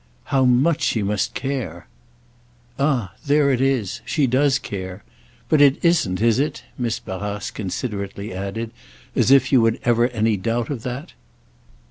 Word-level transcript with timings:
"How 0.33 0.45
much 0.45 0.81
she 0.81 1.03
must 1.03 1.35
care!" 1.35 1.85
"Ah 2.79 3.13
there 3.27 3.51
it 3.51 3.61
is. 3.61 4.01
She 4.03 4.25
does 4.25 4.57
care. 4.57 5.03
But 5.47 5.61
it 5.61 5.77
isn't, 5.85 6.19
is 6.19 6.39
it," 6.39 6.63
Miss 6.75 6.97
Barrace 6.99 7.51
considerately 7.51 8.33
added, 8.33 8.71
"as 9.15 9.29
if 9.29 9.51
you 9.51 9.63
had 9.65 9.77
ever 9.83 10.07
had 10.07 10.15
any 10.15 10.37
doubt 10.37 10.71
of 10.71 10.81
that?" 10.81 11.13